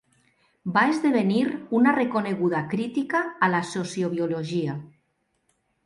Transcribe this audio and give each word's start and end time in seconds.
Va 0.77 0.85
esdevenir 0.93 1.43
una 1.81 1.93
reconeguda 1.99 2.63
crítica 2.73 3.25
a 3.49 3.53
la 3.57 3.63
sociobiologia. 3.77 4.81